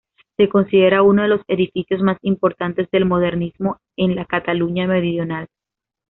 [0.35, 5.45] Se considera uno de los edificios más importantes del modernismo en la Cataluña meridional.